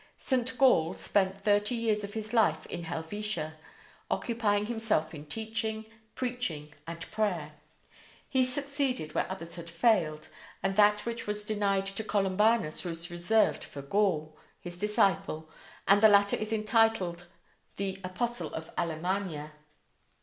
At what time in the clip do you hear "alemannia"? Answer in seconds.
18.79-19.51